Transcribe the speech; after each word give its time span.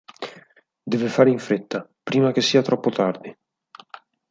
Deve 0.83 1.09
fare 1.09 1.29
in 1.29 1.37
fretta, 1.37 1.87
prima 2.01 2.31
che 2.31 2.41
sia 2.41 2.63
troppo 2.63 2.89
tardi". 2.89 3.37